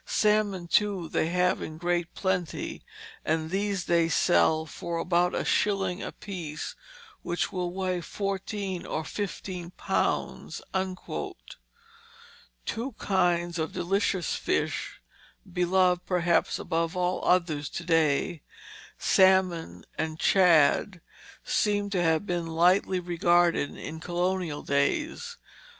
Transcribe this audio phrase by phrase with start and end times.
[0.03, 2.81] Salmon, too, they have in great plenty,
[3.23, 6.75] and these they sell for about a shilling apiece
[7.21, 10.59] which will weigh fourteen or fifteen pounds."
[12.65, 15.01] Two kinds of delicious fish,
[15.53, 18.41] beloved, perhaps, above all others to day,
[18.97, 20.99] salmon and shad,
[21.43, 25.37] seem to have been lightly regarded in colonial days.